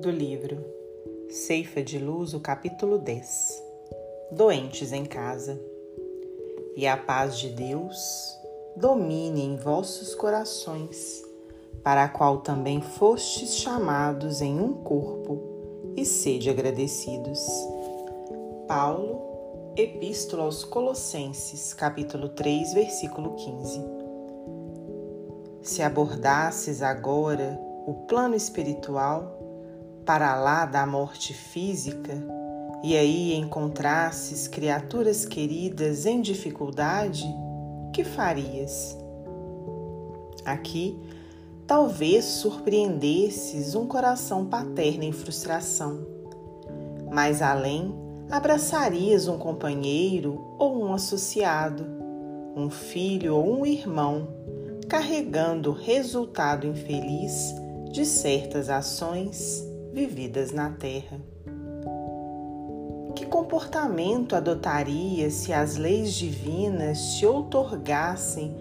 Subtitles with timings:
[0.00, 0.64] do livro
[1.28, 3.62] Ceifa de Luz, o capítulo 10
[4.32, 5.60] Doentes em casa.
[6.74, 8.34] E a paz de Deus
[8.74, 11.22] domine em vossos corações,
[11.82, 17.46] para a qual também fostes chamados em um corpo, e sede agradecidos.
[18.66, 19.20] Paulo,
[19.76, 23.84] Epístola aos Colossenses, capítulo 3, versículo 15.
[25.60, 29.39] Se abordasses agora o plano espiritual
[30.10, 32.20] para lá da morte física
[32.82, 37.32] e aí encontrasses criaturas queridas em dificuldade,
[37.92, 38.98] que farias?
[40.44, 40.98] Aqui,
[41.64, 46.04] talvez surpreendesses um coração paterno em frustração.
[47.12, 47.94] Mais além,
[48.32, 51.86] abraçarias um companheiro ou um associado,
[52.56, 54.26] um filho ou um irmão,
[54.88, 57.54] carregando o resultado infeliz
[57.92, 61.20] de certas ações vividas na terra.
[63.14, 68.56] Que comportamento adotaria se as leis divinas te outorgassem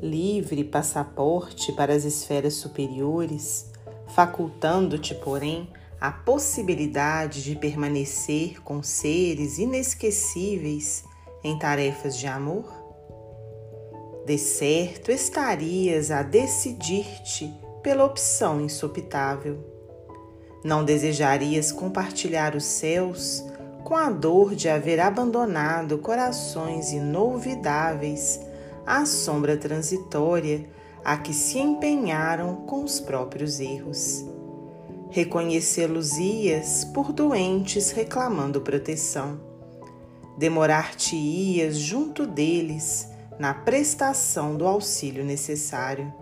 [0.00, 3.66] livre passaporte para as esferas superiores,
[4.08, 5.68] facultando-te, porém,
[6.00, 11.04] a possibilidade de permanecer com seres inesquecíveis
[11.42, 12.72] em tarefas de amor?
[14.24, 17.52] De certo estarias a decidir-te
[17.82, 19.77] pela opção insopitável.
[20.64, 23.44] Não desejarias compartilhar os céus
[23.84, 28.40] com a dor de haver abandonado corações inolvidáveis
[28.84, 30.68] à sombra transitória
[31.04, 34.24] a que se empenharam com os próprios erros.
[35.10, 39.40] Reconhecê-los-ias por doentes reclamando proteção.
[40.36, 46.12] Demorar-te-ias junto deles na prestação do auxílio necessário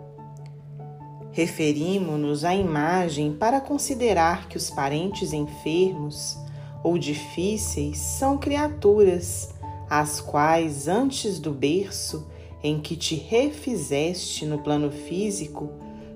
[1.37, 6.35] Referimos-nos à imagem para considerar que os parentes enfermos
[6.83, 9.53] ou difíceis são criaturas
[9.87, 12.27] às quais, antes do berço
[12.63, 15.69] em que te refizeste no plano físico,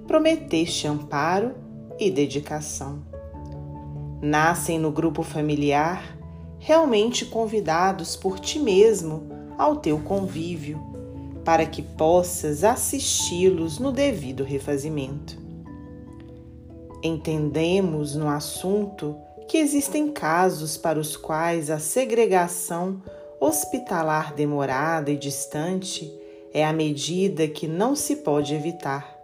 [0.08, 1.54] prometeste amparo
[2.00, 3.04] e dedicação.
[4.24, 6.18] Nascem no grupo familiar,
[6.58, 10.91] realmente convidados por ti mesmo ao teu convívio
[11.44, 15.38] para que possas assisti-los no devido refazimento.
[17.04, 19.16] Entendemos no assunto
[19.48, 23.02] que existem casos para os quais a segregação
[23.40, 26.14] hospitalar demorada e distante
[26.54, 29.20] é a medida que não se pode evitar.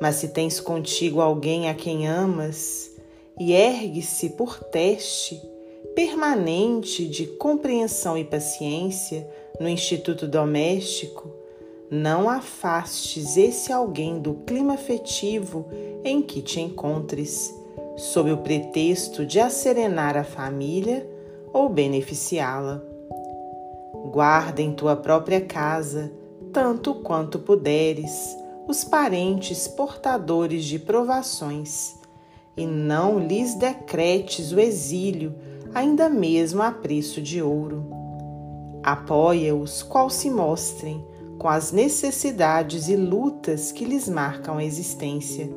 [0.00, 2.90] Mas se tens contigo alguém a quem amas
[3.38, 5.40] e ergue-se por teste
[5.94, 9.26] permanente de compreensão e paciência
[9.60, 11.30] no instituto doméstico,
[11.90, 15.66] não afastes esse alguém do clima afetivo
[16.04, 17.54] em que te encontres,
[17.96, 21.08] sob o pretexto de acerenar a família
[21.52, 22.82] ou beneficiá-la.
[24.12, 26.12] Guarda em tua própria casa,
[26.52, 28.36] tanto quanto puderes,
[28.68, 31.94] os parentes portadores de provações,
[32.56, 35.34] e não lhes decretes o exílio,
[35.74, 37.95] ainda mesmo a preço de ouro.
[38.86, 41.04] Apoia-os qual se mostrem,
[41.40, 45.50] com as necessidades e lutas que lhes marcam a existência,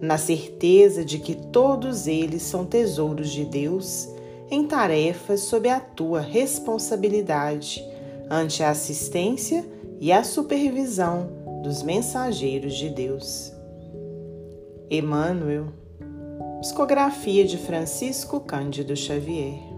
[0.00, 4.08] na certeza de que todos eles são tesouros de Deus
[4.48, 7.84] em tarefas sob a tua responsabilidade
[8.30, 11.28] ante a assistência e a supervisão
[11.64, 13.52] dos mensageiros de Deus.
[14.88, 15.66] Emmanuel,
[16.60, 19.69] psicografia de Francisco Cândido Xavier.